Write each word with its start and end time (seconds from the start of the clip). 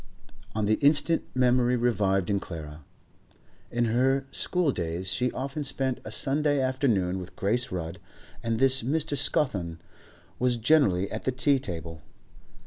On 0.55 0.65
the 0.65 0.79
instant 0.83 1.23
memory 1.35 1.75
revived 1.75 2.31
in 2.31 2.39
Clara. 2.39 2.83
In 3.69 3.85
her 3.85 4.25
schooldays 4.31 5.13
she 5.13 5.31
often 5.31 5.63
spent 5.63 5.99
a 6.03 6.11
Sunday 6.11 6.59
afternoon 6.59 7.19
with 7.19 7.35
Grace 7.35 7.71
Rudd, 7.71 7.99
and 8.41 8.57
this 8.57 8.81
Mr. 8.81 9.15
Scawthorne 9.15 9.77
was 10.39 10.57
generally 10.57 11.11
at 11.11 11.25
the 11.25 11.31
tea 11.31 11.59
table. 11.59 12.01